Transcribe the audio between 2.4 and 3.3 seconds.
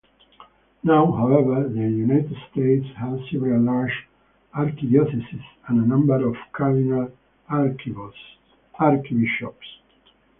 States has